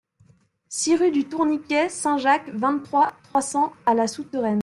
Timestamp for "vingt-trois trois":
2.49-3.41